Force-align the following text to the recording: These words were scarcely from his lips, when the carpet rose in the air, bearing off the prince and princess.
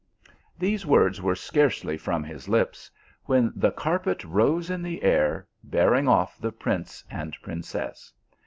These 0.57 0.83
words 0.83 1.21
were 1.21 1.35
scarcely 1.35 1.95
from 1.95 2.23
his 2.23 2.49
lips, 2.49 2.89
when 3.25 3.53
the 3.55 3.69
carpet 3.69 4.23
rose 4.25 4.71
in 4.71 4.81
the 4.81 5.03
air, 5.03 5.47
bearing 5.63 6.07
off 6.07 6.39
the 6.39 6.51
prince 6.51 7.03
and 7.11 7.37
princess. 7.43 8.11